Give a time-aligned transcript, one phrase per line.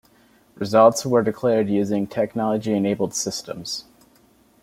[0.55, 3.85] Results were declared using technology-enabled systems.